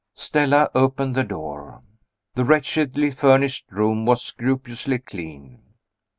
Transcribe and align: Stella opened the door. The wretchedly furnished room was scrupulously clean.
Stella 0.15 0.71
opened 0.73 1.13
the 1.13 1.23
door. 1.23 1.83
The 2.33 2.43
wretchedly 2.43 3.11
furnished 3.11 3.67
room 3.71 4.03
was 4.07 4.23
scrupulously 4.23 4.97
clean. 4.97 5.61